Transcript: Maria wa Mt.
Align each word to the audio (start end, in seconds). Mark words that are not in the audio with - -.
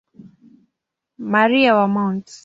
Maria 1.33 1.75
wa 1.77 1.87
Mt. 1.95 2.25